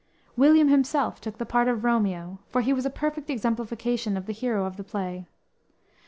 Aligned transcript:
William 0.35 0.67
himself 0.67 1.21
took 1.21 1.37
the 1.37 1.45
part 1.45 1.67
of 1.67 1.83
Romeo, 1.83 2.39
for 2.47 2.61
he 2.61 2.73
was 2.73 2.87
a 2.87 2.89
perfect 2.89 3.29
exemplification 3.29 4.17
of 4.17 4.25
the 4.25 4.33
hero 4.33 4.65
of 4.65 4.75
the 4.77 4.83
play. 4.83 5.27